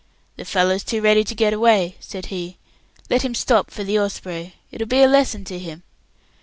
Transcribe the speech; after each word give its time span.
"The 0.35 0.45
fellow's 0.45 0.83
too 0.83 0.99
ready 0.99 1.23
to 1.23 1.35
get 1.35 1.53
away," 1.53 1.95
said 1.99 2.25
he. 2.33 2.57
"Let 3.11 3.21
him 3.21 3.35
stop 3.35 3.69
for 3.69 3.83
the 3.83 3.99
Osprey, 3.99 4.55
it 4.71 4.81
will 4.81 4.87
be 4.87 5.03
a 5.03 5.07
lesson 5.07 5.43
to 5.45 5.59
him." 5.59 5.83